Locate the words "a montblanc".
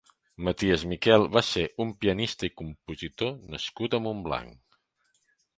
3.99-4.81